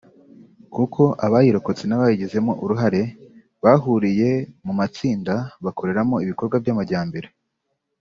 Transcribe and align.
kuko 0.75 1.01
abayirokotse 1.25 1.83
n’abayigizemo 1.87 2.51
uruhare 2.63 3.01
bahuriye 3.63 4.29
mu 4.65 4.73
matsinda 4.79 5.33
bakoreramo 5.65 6.15
ibikorwa 6.23 6.55
by’amajyambere 6.63 7.27